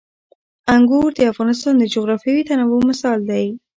[0.75, 3.45] انګور د افغانستان د جغرافیوي تنوع مثال دی.